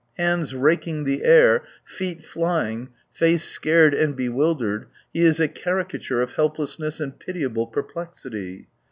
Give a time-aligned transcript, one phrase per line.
[0.17, 6.33] Hands raking the air, feet flying, face scared and bewildered, he is a caricature of
[6.33, 8.67] help lessness and pitiable perplexity.